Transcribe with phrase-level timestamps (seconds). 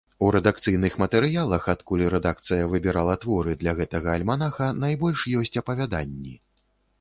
[0.25, 6.35] У рэдакцыйных матэрыялах, адкуль рэдакцыя выбірала творы для гэтага альманаха, найбольш ёсць апавяданні.